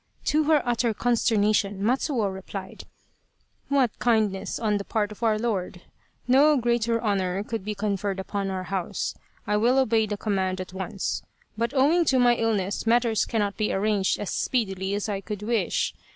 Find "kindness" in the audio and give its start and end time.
3.99-4.57